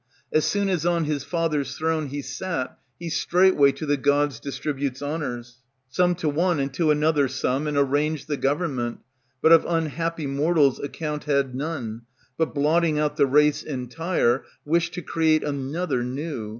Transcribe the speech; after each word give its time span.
As 0.33 0.45
soon 0.45 0.67
as 0.67 0.83
on 0.83 1.03
his 1.03 1.23
father's 1.23 1.77
throne 1.77 2.07
He 2.07 2.23
sat, 2.23 2.75
he 2.99 3.07
straightway 3.07 3.71
to 3.73 3.85
the 3.85 3.97
gods 3.97 4.39
distributes 4.39 4.99
honors, 4.99 5.61
Some 5.89 6.15
to 6.15 6.27
one 6.27 6.59
and 6.59 6.73
to 6.73 6.89
another 6.89 7.27
some, 7.27 7.67
and 7.67 7.77
arranged 7.77 8.27
The 8.27 8.35
government; 8.35 9.01
but 9.43 9.51
of 9.51 9.63
unhappy 9.69 10.25
mortals 10.25 10.79
account 10.79 11.25
Had 11.25 11.53
none; 11.53 12.01
but 12.35 12.55
blotting 12.55 12.97
out 12.97 13.15
the 13.17 13.27
race 13.27 13.61
Entire, 13.61 14.43
wished 14.65 14.95
to 14.95 15.03
create 15.03 15.43
another 15.43 16.03
new. 16.03 16.49